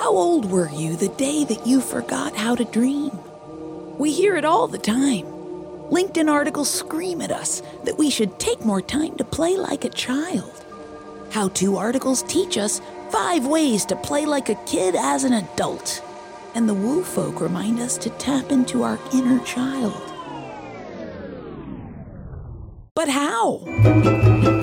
How 0.00 0.16
old 0.16 0.50
were 0.50 0.70
you 0.70 0.96
the 0.96 1.10
day 1.10 1.44
that 1.44 1.66
you 1.66 1.82
forgot 1.82 2.34
how 2.34 2.54
to 2.54 2.64
dream? 2.64 3.10
We 3.98 4.12
hear 4.12 4.34
it 4.34 4.46
all 4.46 4.66
the 4.66 4.78
time. 4.78 5.26
LinkedIn 5.90 6.26
articles 6.26 6.72
scream 6.72 7.20
at 7.20 7.30
us 7.30 7.60
that 7.84 7.98
we 7.98 8.08
should 8.08 8.40
take 8.40 8.64
more 8.64 8.80
time 8.80 9.14
to 9.16 9.24
play 9.24 9.58
like 9.58 9.84
a 9.84 9.90
child. 9.90 10.64
How 11.30 11.48
to 11.48 11.76
articles 11.76 12.22
teach 12.22 12.56
us 12.56 12.80
five 13.10 13.46
ways 13.46 13.84
to 13.84 13.94
play 13.94 14.24
like 14.24 14.48
a 14.48 14.54
kid 14.64 14.96
as 14.96 15.24
an 15.24 15.34
adult. 15.34 16.02
And 16.54 16.66
the 16.66 16.72
woo 16.72 17.04
folk 17.04 17.42
remind 17.42 17.78
us 17.78 17.98
to 17.98 18.08
tap 18.08 18.50
into 18.50 18.82
our 18.82 18.98
inner 19.12 19.38
child. 19.44 20.00
But 22.94 23.10
how? 23.10 24.59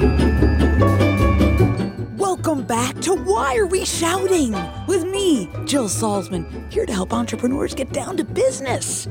Welcome 2.48 2.66
back 2.66 2.98
to 3.02 3.14
Why 3.14 3.58
Are 3.58 3.66
We 3.66 3.84
Shouting? 3.84 4.56
With 4.88 5.04
me, 5.04 5.50
Jill 5.66 5.90
Salzman, 5.90 6.72
here 6.72 6.86
to 6.86 6.94
help 6.94 7.12
entrepreneurs 7.12 7.76
get 7.76 7.92
down 7.92 8.16
to 8.16 8.24
business. 8.24 9.06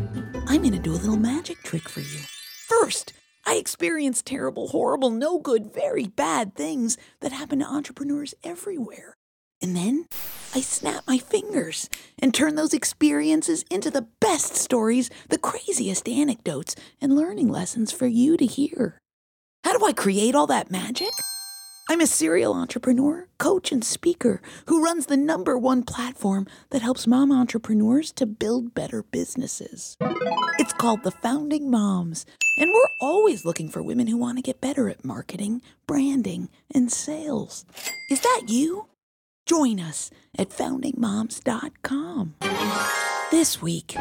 I'm 0.47 0.63
going 0.63 0.73
to 0.73 0.79
do 0.79 0.93
a 0.93 0.97
little 0.97 1.19
magic 1.19 1.63
trick 1.63 1.87
for 1.87 2.01
you. 2.01 2.21
First, 2.67 3.13
I 3.45 3.57
experience 3.57 4.23
terrible, 4.23 4.69
horrible, 4.69 5.11
no 5.11 5.39
good, 5.39 5.71
very 5.71 6.07
bad 6.07 6.55
things 6.55 6.97
that 7.21 7.33
happen 7.33 7.59
to 7.59 7.67
entrepreneurs 7.67 8.35
everywhere. 8.43 9.19
And 9.61 9.77
then 9.77 10.07
I 10.55 10.63
snap 10.63 11.05
my 11.07 11.19
fingers 11.19 11.91
and 12.19 12.33
turn 12.33 12.55
those 12.55 12.73
experiences 12.73 13.67
into 13.71 13.91
the 13.91 14.09
best 14.19 14.57
stories, 14.57 15.11
the 15.29 15.37
craziest 15.37 16.09
anecdotes, 16.09 16.75
and 17.03 17.15
learning 17.15 17.49
lessons 17.49 17.93
for 17.93 18.07
you 18.07 18.39
to 18.39 18.47
hear. 18.47 18.99
How 19.63 19.77
do 19.77 19.85
I 19.85 19.93
create 19.93 20.35
all 20.35 20.47
that 20.47 20.71
magic? 20.71 21.11
I'm 21.89 22.01
a 22.01 22.07
serial 22.09 22.53
entrepreneur, 22.53 23.29
coach, 23.39 23.71
and 23.71 23.85
speaker 23.85 24.43
who 24.67 24.83
runs 24.83 25.07
the 25.07 25.17
number 25.17 25.57
one 25.57 25.85
platform 25.85 26.49
that 26.71 26.83
helps 26.83 27.07
mom 27.07 27.31
entrepreneurs 27.31 28.11
to 28.15 28.27
build 28.27 28.75
better 28.75 29.05
businesses. 29.05 29.97
It's 30.59 30.73
called 30.73 31.05
The 31.05 31.13
Founding 31.13 31.71
Moms, 31.71 32.27
and 32.59 32.73
we're 32.75 32.89
always 33.01 33.45
looking 33.45 33.69
for 33.69 33.85
women 33.85 34.09
who 34.09 34.17
want 34.17 34.37
to 34.37 34.43
get 34.43 34.61
better 34.61 34.89
at 34.89 35.05
marketing, 35.05 35.63
branding, 35.87 36.49
and 36.75 36.91
sales. 36.91 37.65
Is 38.11 38.21
that 38.21 38.43
you? 38.49 38.87
Join 39.47 39.79
us 39.79 40.11
at 40.37 40.49
foundingmoms.com. 40.51 42.35
This 43.31 43.63
week, 43.63 43.97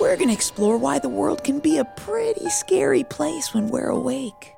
we're 0.00 0.14
going 0.16 0.28
to 0.28 0.34
explore 0.34 0.78
why 0.78 1.00
the 1.00 1.08
world 1.08 1.42
can 1.42 1.58
be 1.58 1.78
a 1.78 1.84
pretty 1.84 2.48
scary 2.48 3.02
place 3.02 3.52
when 3.52 3.70
we're 3.70 3.88
awake. 3.88 4.53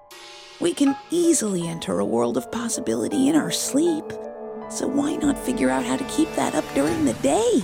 We 0.58 0.72
can 0.72 0.96
easily 1.10 1.68
enter 1.68 1.98
a 1.98 2.04
world 2.04 2.38
of 2.38 2.50
possibility 2.50 3.28
in 3.28 3.36
our 3.36 3.50
sleep. 3.50 4.04
So 4.70 4.86
why 4.86 5.16
not 5.16 5.38
figure 5.38 5.68
out 5.68 5.84
how 5.84 5.96
to 5.98 6.04
keep 6.04 6.34
that 6.34 6.54
up 6.54 6.64
during 6.74 7.04
the 7.04 7.12
day? 7.14 7.60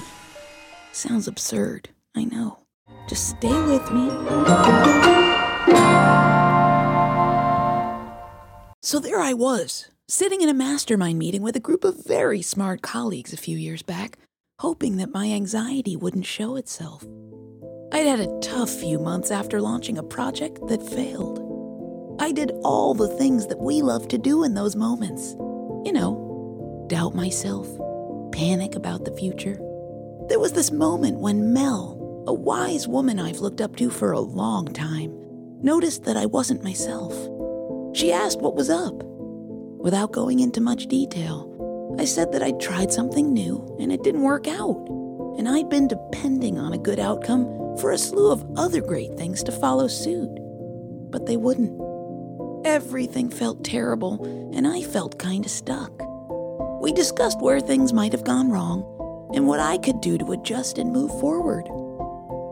Sounds 0.93 1.27
absurd, 1.27 1.89
I 2.15 2.25
know. 2.25 2.59
Just 3.09 3.31
stay 3.31 3.63
with 3.63 3.91
me. 3.91 4.09
So 8.83 8.99
there 8.99 9.21
I 9.21 9.33
was, 9.33 9.89
sitting 10.07 10.43
in 10.43 10.51
a 10.51 10.55
mastermind 10.55 11.19
meeting 11.19 11.41
with 11.41 11.57
a 11.57 11.61
group 11.61 11.85
of 11.85 12.05
very 12.05 12.43
smart 12.43 12.83
colleagues 12.83 13.33
a 13.33 13.39
few 13.39 13.57
years 13.57 13.81
back, 13.83 14.19
hoping 14.59 14.99
that 14.99 15.15
my 15.15 15.29
anxiety 15.33 15.97
wouldn't 15.97 16.27
show 16.27 16.57
itself. 16.57 17.07
I'd 17.91 18.07
had 18.07 18.21
a 18.21 18.39
tough 18.41 18.71
few 18.71 18.99
months 18.99 19.31
after 19.31 19.63
launching 19.63 19.97
a 19.97 20.03
project 20.03 20.67
that 20.69 20.87
failed. 20.87 21.52
I 22.19 22.33
did 22.33 22.53
all 22.63 22.95
the 22.95 23.09
things 23.09 23.47
that 23.49 23.59
we 23.59 23.83
love 23.83 24.09
to 24.09 24.19
do 24.19 24.45
in 24.45 24.55
those 24.55 24.77
moments. 24.77 25.35
You 25.85 25.93
know, 25.93 26.87
doubt 26.89 27.15
myself, 27.15 27.67
panic 28.33 28.75
about 28.75 29.05
the 29.05 29.17
future. 29.17 29.59
There 30.29 30.39
was 30.39 30.53
this 30.53 30.71
moment 30.71 31.19
when 31.19 31.53
Mel, 31.53 32.25
a 32.27 32.35
wise 32.35 32.87
woman 32.87 33.19
I've 33.19 33.41
looked 33.41 33.61
up 33.61 33.77
to 33.77 33.91
for 33.91 34.13
a 34.13 34.21
long 34.21 34.67
time, 34.67 35.13
noticed 35.63 36.05
that 36.05 36.17
I 36.17 36.27
wasn't 36.27 36.63
myself. 36.63 37.13
She 37.95 38.13
asked 38.13 38.41
what 38.41 38.55
was 38.55 38.71
up. 38.71 39.03
Without 39.83 40.13
going 40.13 40.41
into 40.41 40.61
much 40.61 40.87
detail, 40.87 41.49
I 41.99 42.05
said 42.05 42.33
that 42.33 42.43
I'd 42.43 42.61
tried 42.61 42.93
something 42.93 43.33
new 43.33 43.77
and 43.81 43.93
it 43.93 44.03
didn't 44.03 44.23
work 44.23 44.47
out, 44.47 44.87
and 45.39 45.49
I'd 45.49 45.69
been 45.69 45.89
depending 45.89 46.59
on 46.59 46.73
a 46.73 46.79
good 46.79 47.01
outcome 47.01 47.45
for 47.79 47.91
a 47.91 47.99
slew 47.99 48.31
of 48.31 48.47
other 48.57 48.81
great 48.81 49.15
things 49.17 49.43
to 49.43 49.53
follow 49.53 49.89
suit. 49.89 50.31
But 51.11 51.27
they 51.27 51.37
wouldn't. 51.37 51.82
Everything 52.65 53.29
felt 53.29 53.65
terrible, 53.65 54.23
and 54.55 54.69
I 54.69 54.83
felt 54.83 55.19
kind 55.19 55.45
of 55.45 55.51
stuck. 55.51 55.91
We 56.81 56.93
discussed 56.93 57.41
where 57.41 57.61
things 57.61 57.93
might 57.93 58.13
have 58.13 58.25
gone 58.25 58.51
wrong 58.51 58.83
and 59.35 59.47
what 59.47 59.61
I 59.61 59.79
could 59.79 60.01
do 60.01 60.17
to 60.19 60.33
adjust 60.33 60.79
and 60.79 60.93
move 60.93 61.11
forward. 61.19 61.67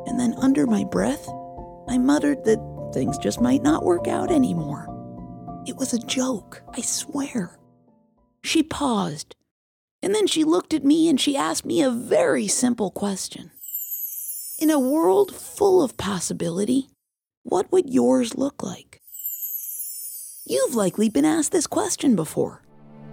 And 0.09 0.19
then, 0.19 0.35
under 0.39 0.67
my 0.67 0.85
breath, 0.85 1.29
I 1.89 1.99
muttered 1.99 2.45
that 2.45 2.91
things 2.93 3.19
just 3.19 3.41
might 3.41 3.63
not 3.63 3.85
work 3.85 4.09
out 4.09 4.33
anymore. 4.33 4.87
It 5.67 5.77
was 5.77 5.93
a 5.93 5.99
joke, 5.99 6.63
I 6.75 6.81
swear. 6.81 7.59
She 8.43 8.63
paused, 8.63 9.37
and 10.03 10.15
then 10.15 10.27
she 10.27 10.43
looked 10.43 10.75
at 10.75 10.85
me 10.85 11.09
and 11.09 11.21
she 11.21 11.37
asked 11.37 11.65
me 11.65 11.83
a 11.83 11.91
very 11.91 12.49
simple 12.49 12.91
question. 12.91 13.53
In 14.59 14.71
a 14.71 14.79
world 14.79 15.35
full 15.35 15.83
of 15.83 15.97
possibility, 15.97 16.89
what 17.45 17.71
would 17.71 17.89
yours 17.89 18.37
look 18.37 18.63
like? 18.63 19.00
You've 20.51 20.75
likely 20.75 21.09
been 21.09 21.25
asked 21.25 21.53
this 21.53 21.69
question 21.69 22.17
before. 22.17 22.61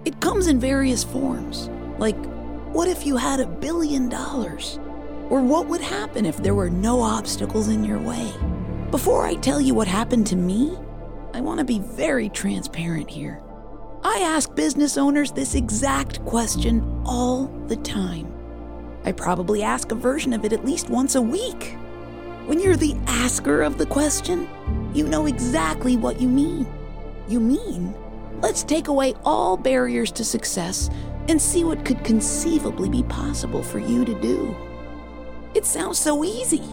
It 0.06 0.20
comes 0.22 0.48
in 0.48 0.60
various 0.60 1.04
forms, 1.04 1.70
like, 2.00 2.18
what 2.74 2.88
if 2.88 3.06
you 3.06 3.16
had 3.16 3.40
a 3.40 3.46
billion 3.46 4.10
dollars? 4.10 4.80
Or 5.30 5.44
what 5.44 5.68
would 5.68 5.82
happen 5.82 6.26
if 6.26 6.38
there 6.38 6.56
were 6.56 6.72
no 6.72 7.00
obstacles 7.00 7.68
in 7.68 7.84
your 7.84 8.00
way? 8.00 8.34
Before 8.90 9.24
I 9.24 9.36
tell 9.36 9.62
you 9.62 9.76
what 9.76 9.88
happened 9.88 10.26
to 10.28 10.36
me, 10.36 10.76
I 11.36 11.42
want 11.42 11.60
to 11.60 11.64
be 11.64 11.78
very 11.78 12.30
transparent 12.30 13.08
here. 13.08 13.40
I 14.04 14.18
ask 14.18 14.56
business 14.56 14.98
owners 14.98 15.32
this 15.32 15.54
exact 15.54 16.26
question 16.26 17.04
all 17.06 17.46
the 17.68 17.78
time. 17.78 18.34
I 19.06 19.12
probably 19.12 19.62
ask 19.62 19.92
a 19.92 19.96
version 19.96 20.34
of 20.34 20.44
it 20.44 20.54
at 20.54 20.66
least 20.66 20.90
once 20.90 21.14
a 21.14 21.22
week. 21.22 21.76
When 22.48 22.60
you're 22.60 22.76
the 22.76 22.96
asker 23.06 23.62
of 23.62 23.78
the 23.78 23.86
question, 23.86 24.50
you 24.96 25.08
know 25.08 25.28
exactly 25.28 25.98
what 25.98 26.20
you 26.20 26.30
mean. 26.30 26.66
You 27.28 27.40
mean? 27.40 27.94
Let's 28.42 28.64
take 28.64 28.88
away 28.88 29.16
all 29.26 29.58
barriers 29.58 30.12
to 30.14 30.24
success 30.24 30.90
and 31.28 31.42
see 31.42 31.64
what 31.64 31.84
could 31.84 32.04
conceivably 32.04 32.90
be 32.90 33.04
possible 33.04 33.62
for 33.62 33.80
you 33.80 34.06
to 34.06 34.20
do. 34.22 34.56
It 35.54 35.66
sounds 35.66 36.00
so 36.00 36.24
easy. 36.24 36.64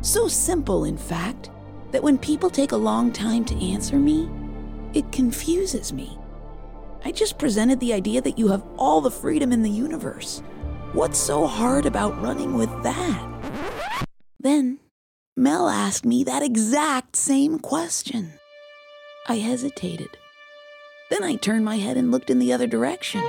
So 0.00 0.28
simple, 0.28 0.84
in 0.84 0.96
fact, 0.96 1.50
that 1.90 2.02
when 2.02 2.16
people 2.18 2.48
take 2.48 2.72
a 2.72 2.76
long 2.76 3.12
time 3.12 3.44
to 3.46 3.72
answer 3.72 3.96
me, 3.96 4.30
it 4.94 5.10
confuses 5.12 5.92
me. 5.92 6.18
I 7.04 7.12
just 7.12 7.38
presented 7.38 7.80
the 7.80 7.92
idea 7.92 8.22
that 8.22 8.38
you 8.38 8.48
have 8.48 8.64
all 8.78 9.00
the 9.00 9.10
freedom 9.10 9.52
in 9.52 9.62
the 9.62 9.70
universe. 9.70 10.42
What's 10.92 11.18
so 11.18 11.46
hard 11.46 11.84
about 11.84 12.20
running 12.22 12.54
with 12.54 12.70
that? 12.82 14.06
Then, 14.38 14.78
Mel 15.36 15.68
asked 15.68 16.06
me 16.06 16.24
that 16.24 16.42
exact 16.42 17.16
same 17.16 17.58
question. 17.58 18.34
I 19.26 19.36
hesitated. 19.36 20.18
Then 21.08 21.24
I 21.24 21.36
turned 21.36 21.64
my 21.64 21.76
head 21.76 21.96
and 21.96 22.10
looked 22.10 22.28
in 22.28 22.38
the 22.38 22.52
other 22.52 22.66
direction, 22.66 23.22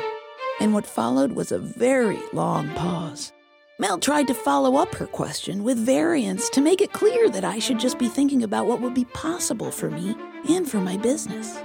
and 0.59 0.73
what 0.73 0.85
followed 0.85 1.31
was 1.31 1.53
a 1.53 1.59
very 1.59 2.19
long 2.33 2.69
pause. 2.71 3.31
Mel 3.79 3.97
tried 3.97 4.27
to 4.27 4.33
follow 4.33 4.75
up 4.75 4.93
her 4.95 5.07
question 5.07 5.63
with 5.63 5.77
variants 5.77 6.49
to 6.49 6.61
make 6.61 6.81
it 6.81 6.91
clear 6.91 7.29
that 7.29 7.45
I 7.45 7.59
should 7.59 7.79
just 7.79 7.97
be 7.97 8.09
thinking 8.09 8.43
about 8.43 8.67
what 8.67 8.81
would 8.81 8.93
be 8.93 9.05
possible 9.05 9.71
for 9.71 9.89
me 9.89 10.15
and 10.49 10.69
for 10.69 10.81
my 10.81 10.97
business. 10.97 11.57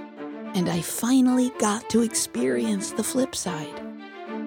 And 0.53 0.69
I 0.69 0.81
finally 0.81 1.51
got 1.59 1.89
to 1.89 2.01
experience 2.01 2.91
the 2.91 3.03
flip 3.03 3.35
side. 3.35 3.81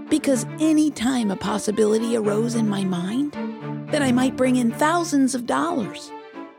Because 0.09 0.47
any 0.61 0.91
time 0.91 1.31
a 1.31 1.37
possibility 1.37 2.17
arose 2.17 2.55
in 2.55 2.69
my 2.69 2.85
mind, 2.85 3.32
that 3.91 4.03
I 4.03 4.12
might 4.12 4.37
bring 4.37 4.56
in 4.56 4.70
thousands 4.73 5.35
of 5.35 5.47
dollars, 5.47 6.11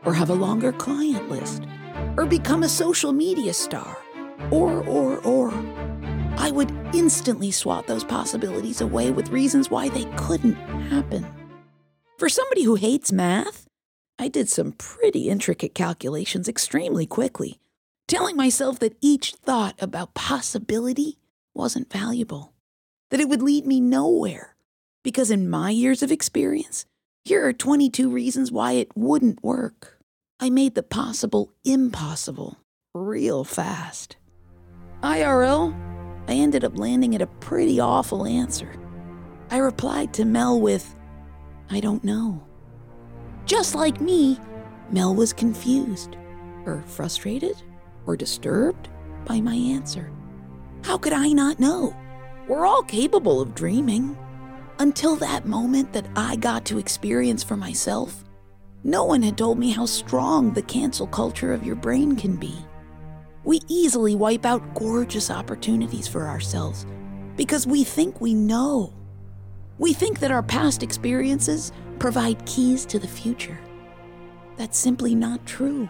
or 0.04 0.14
have 0.14 0.30
a 0.30 0.34
longer 0.34 0.72
client 0.72 1.28
list, 1.28 1.64
or 2.16 2.26
become 2.26 2.62
a 2.62 2.68
social 2.68 3.12
media 3.12 3.52
star, 3.52 3.98
or, 4.50 4.84
or, 4.84 5.18
or. 5.18 5.52
I 6.38 6.50
would 6.50 6.70
instantly 6.94 7.50
swat 7.50 7.86
those 7.86 8.04
possibilities 8.04 8.80
away 8.80 9.10
with 9.10 9.30
reasons 9.30 9.70
why 9.70 9.88
they 9.88 10.04
couldn't 10.16 10.54
happen. 10.90 11.26
For 12.18 12.28
somebody 12.28 12.62
who 12.62 12.76
hates 12.76 13.12
math, 13.12 13.66
I 14.18 14.28
did 14.28 14.48
some 14.48 14.72
pretty 14.72 15.28
intricate 15.28 15.74
calculations 15.74 16.48
extremely 16.48 17.06
quickly, 17.06 17.58
telling 18.08 18.36
myself 18.36 18.78
that 18.78 18.96
each 19.00 19.34
thought 19.34 19.74
about 19.78 20.14
possibility 20.14 21.18
wasn't 21.54 21.92
valuable, 21.92 22.52
that 23.10 23.20
it 23.20 23.28
would 23.28 23.42
lead 23.42 23.66
me 23.66 23.80
nowhere, 23.80 24.56
because 25.02 25.30
in 25.30 25.50
my 25.50 25.70
years 25.70 26.02
of 26.02 26.10
experience, 26.10 26.86
here 27.24 27.46
are 27.46 27.52
22 27.52 28.08
reasons 28.08 28.52
why 28.52 28.72
it 28.72 28.96
wouldn't 28.96 29.42
work. 29.42 29.95
I 30.38 30.50
made 30.50 30.74
the 30.74 30.82
possible 30.82 31.54
impossible 31.64 32.58
real 32.92 33.42
fast. 33.42 34.16
IRL, 35.02 35.74
I 36.28 36.34
ended 36.34 36.62
up 36.62 36.78
landing 36.78 37.14
at 37.14 37.22
a 37.22 37.26
pretty 37.26 37.80
awful 37.80 38.26
answer. 38.26 38.70
I 39.50 39.56
replied 39.58 40.12
to 40.14 40.26
Mel 40.26 40.60
with, 40.60 40.94
I 41.70 41.80
don't 41.80 42.04
know. 42.04 42.44
Just 43.46 43.74
like 43.74 44.02
me, 44.02 44.38
Mel 44.90 45.14
was 45.14 45.32
confused, 45.32 46.16
or 46.66 46.82
frustrated, 46.86 47.56
or 48.04 48.14
disturbed 48.14 48.90
by 49.24 49.40
my 49.40 49.54
answer. 49.54 50.12
How 50.84 50.98
could 50.98 51.14
I 51.14 51.28
not 51.28 51.58
know? 51.58 51.96
We're 52.46 52.66
all 52.66 52.82
capable 52.82 53.40
of 53.40 53.54
dreaming. 53.54 54.18
Until 54.80 55.16
that 55.16 55.46
moment 55.46 55.94
that 55.94 56.06
I 56.14 56.36
got 56.36 56.66
to 56.66 56.78
experience 56.78 57.42
for 57.42 57.56
myself, 57.56 58.25
no 58.86 59.02
one 59.02 59.20
had 59.20 59.36
told 59.36 59.58
me 59.58 59.72
how 59.72 59.84
strong 59.84 60.52
the 60.52 60.62
cancel 60.62 61.08
culture 61.08 61.52
of 61.52 61.66
your 61.66 61.74
brain 61.74 62.14
can 62.14 62.36
be. 62.36 62.54
We 63.42 63.60
easily 63.66 64.14
wipe 64.14 64.46
out 64.46 64.76
gorgeous 64.76 65.28
opportunities 65.28 66.06
for 66.06 66.28
ourselves 66.28 66.86
because 67.34 67.66
we 67.66 67.82
think 67.82 68.20
we 68.20 68.32
know. 68.32 68.94
We 69.78 69.92
think 69.92 70.20
that 70.20 70.30
our 70.30 70.42
past 70.44 70.84
experiences 70.84 71.72
provide 71.98 72.46
keys 72.46 72.86
to 72.86 73.00
the 73.00 73.08
future. 73.08 73.58
That's 74.56 74.78
simply 74.78 75.16
not 75.16 75.44
true. 75.46 75.88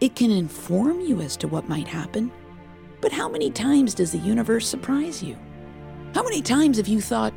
It 0.00 0.16
can 0.16 0.32
inform 0.32 1.02
you 1.02 1.20
as 1.20 1.36
to 1.36 1.46
what 1.46 1.68
might 1.68 1.86
happen, 1.86 2.32
but 3.00 3.12
how 3.12 3.28
many 3.28 3.48
times 3.48 3.94
does 3.94 4.10
the 4.10 4.18
universe 4.18 4.68
surprise 4.68 5.22
you? 5.22 5.38
How 6.16 6.24
many 6.24 6.42
times 6.42 6.78
have 6.78 6.88
you 6.88 7.00
thought, 7.00 7.32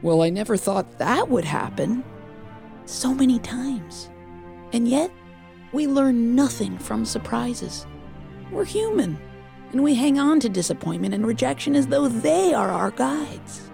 well, 0.00 0.22
I 0.22 0.30
never 0.30 0.56
thought 0.56 0.96
that 0.96 1.28
would 1.28 1.44
happen? 1.44 2.02
So 2.86 3.12
many 3.12 3.38
times. 3.40 4.10
And 4.72 4.88
yet, 4.88 5.10
we 5.72 5.86
learn 5.86 6.34
nothing 6.34 6.78
from 6.78 7.04
surprises. 7.04 7.86
We're 8.50 8.64
human, 8.64 9.18
and 9.72 9.82
we 9.82 9.94
hang 9.94 10.18
on 10.18 10.40
to 10.40 10.48
disappointment 10.48 11.12
and 11.12 11.26
rejection 11.26 11.74
as 11.74 11.88
though 11.88 12.08
they 12.08 12.54
are 12.54 12.70
our 12.70 12.92
guides. 12.92 13.70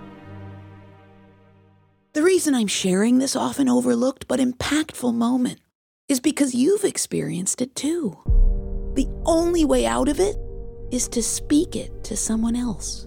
The 2.14 2.23
reason 2.23 2.55
I'm 2.55 2.67
sharing 2.67 3.19
this 3.19 3.37
often 3.37 3.69
overlooked 3.69 4.29
but 4.29 4.41
impactful 4.41 5.15
moment 5.15 5.61
is 6.08 6.20
because 6.20 6.55
you've 6.55 6.85
experienced 6.85 7.62
it 7.62 7.75
too. 7.75 8.19
The 8.94 9.08
only 9.25 9.65
way 9.65 9.87
out 9.87 10.08
of 10.08 10.20
it 10.20 10.37
is 10.91 11.08
to 11.08 11.23
speak 11.23 11.76
it 11.76 12.05
to 12.05 12.17
someone 12.17 12.56
else. 12.56 13.06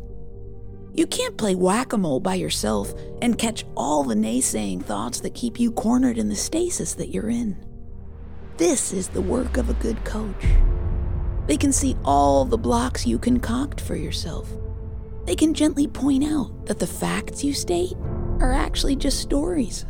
You 0.95 1.05
can't 1.05 1.35
play 1.35 1.55
whack 1.55 1.91
a 1.91 1.97
mole 1.97 2.21
by 2.21 2.35
yourself 2.35 2.93
and 3.21 3.37
catch 3.37 3.65
all 3.75 4.05
the 4.05 4.15
naysaying 4.15 4.81
thoughts 4.81 5.19
that 5.19 5.35
keep 5.35 5.59
you 5.59 5.69
cornered 5.71 6.17
in 6.17 6.29
the 6.29 6.37
stasis 6.37 6.93
that 6.93 7.09
you're 7.09 7.29
in. 7.29 7.57
This 8.55 8.93
is 8.93 9.09
the 9.09 9.21
work 9.21 9.57
of 9.57 9.69
a 9.69 9.73
good 9.73 10.01
coach. 10.05 10.45
They 11.47 11.57
can 11.57 11.73
see 11.73 11.97
all 12.05 12.45
the 12.45 12.57
blocks 12.57 13.05
you 13.05 13.19
concoct 13.19 13.81
for 13.81 13.97
yourself. 13.97 14.49
They 15.25 15.35
can 15.35 15.53
gently 15.53 15.85
point 15.85 16.23
out 16.23 16.65
that 16.65 16.79
the 16.79 16.87
facts 16.87 17.43
you 17.43 17.53
state 17.53 17.93
are 18.39 18.53
actually 18.53 18.95
just 18.95 19.19
stories. 19.19 19.85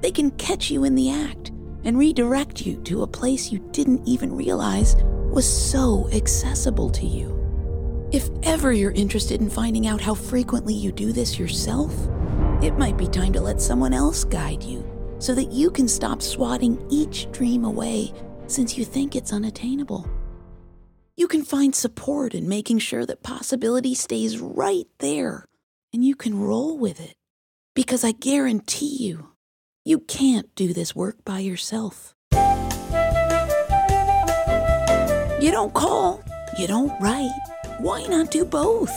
They 0.00 0.10
can 0.10 0.30
catch 0.32 0.70
you 0.70 0.84
in 0.84 0.94
the 0.94 1.10
act 1.10 1.50
and 1.84 1.98
redirect 1.98 2.64
you 2.64 2.80
to 2.84 3.02
a 3.02 3.06
place 3.06 3.52
you 3.52 3.58
didn't 3.72 4.08
even 4.08 4.34
realize 4.34 4.96
was 5.04 5.46
so 5.46 6.08
accessible 6.12 6.88
to 6.90 7.04
you. 7.04 7.37
If 8.10 8.30
ever 8.42 8.72
you're 8.72 8.92
interested 8.92 9.42
in 9.42 9.50
finding 9.50 9.86
out 9.86 10.00
how 10.00 10.14
frequently 10.14 10.72
you 10.72 10.92
do 10.92 11.12
this 11.12 11.38
yourself, 11.38 11.94
it 12.62 12.78
might 12.78 12.96
be 12.96 13.06
time 13.06 13.34
to 13.34 13.40
let 13.42 13.60
someone 13.60 13.92
else 13.92 14.24
guide 14.24 14.62
you 14.62 14.82
so 15.18 15.34
that 15.34 15.52
you 15.52 15.70
can 15.70 15.86
stop 15.86 16.22
swatting 16.22 16.82
each 16.88 17.30
dream 17.32 17.66
away 17.66 18.14
since 18.46 18.78
you 18.78 18.84
think 18.86 19.14
it's 19.14 19.30
unattainable. 19.30 20.08
You 21.18 21.28
can 21.28 21.44
find 21.44 21.74
support 21.74 22.34
in 22.34 22.48
making 22.48 22.78
sure 22.78 23.04
that 23.04 23.22
possibility 23.22 23.94
stays 23.94 24.38
right 24.38 24.86
there 25.00 25.44
and 25.92 26.02
you 26.02 26.16
can 26.16 26.40
roll 26.40 26.78
with 26.78 27.00
it. 27.00 27.14
Because 27.74 28.04
I 28.04 28.12
guarantee 28.12 28.96
you, 29.00 29.32
you 29.84 29.98
can't 29.98 30.54
do 30.54 30.72
this 30.72 30.96
work 30.96 31.26
by 31.26 31.40
yourself. 31.40 32.14
You 35.42 35.50
don't 35.50 35.74
call, 35.74 36.24
you 36.58 36.66
don't 36.66 36.98
write. 37.02 37.30
Why 37.78 38.04
not 38.06 38.32
do 38.32 38.44
both? 38.44 38.92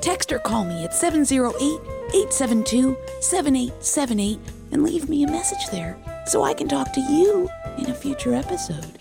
Text 0.00 0.32
or 0.32 0.38
call 0.38 0.64
me 0.64 0.84
at 0.84 0.94
708 0.94 1.60
872 1.60 2.96
7878 3.20 4.38
and 4.72 4.82
leave 4.82 5.10
me 5.10 5.24
a 5.24 5.30
message 5.30 5.66
there 5.70 5.98
so 6.26 6.42
I 6.42 6.54
can 6.54 6.68
talk 6.68 6.92
to 6.94 7.00
you 7.00 7.50
in 7.76 7.90
a 7.90 7.94
future 7.94 8.32
episode. 8.32 8.98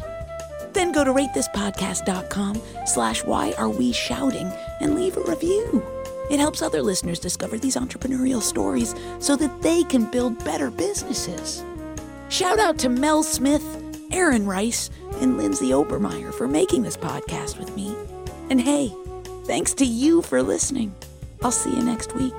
Then 0.73 0.91
go 0.91 1.05
to 1.05 1.13
ratethispodcast.com 1.13 2.61
slash 2.85 3.23
why 3.23 3.53
are 3.57 3.69
we 3.69 3.93
shouting 3.93 4.51
and 4.81 4.95
leave 4.95 5.15
a 5.15 5.21
review. 5.21 5.81
It 6.29 6.39
helps 6.39 6.61
other 6.61 6.81
listeners 6.81 7.19
discover 7.19 7.57
these 7.57 7.77
entrepreneurial 7.77 8.41
stories 8.41 8.93
so 9.19 9.37
that 9.37 9.61
they 9.61 9.83
can 9.83 10.11
build 10.11 10.43
better 10.43 10.69
businesses. 10.69 11.63
Shout 12.27 12.59
out 12.59 12.77
to 12.79 12.89
Mel 12.89 13.23
Smith, 13.23 13.63
Aaron 14.11 14.45
Rice, 14.45 14.89
and 15.21 15.37
Lindsay 15.37 15.69
Obermeyer 15.69 16.33
for 16.33 16.47
making 16.47 16.83
this 16.83 16.97
podcast 16.97 17.57
with 17.57 17.73
me. 17.75 17.95
And 18.49 18.61
hey, 18.61 18.93
thanks 19.45 19.73
to 19.75 19.85
you 19.85 20.21
for 20.21 20.41
listening. 20.41 20.93
I'll 21.41 21.51
see 21.51 21.71
you 21.71 21.83
next 21.83 22.15
week. 22.15 22.33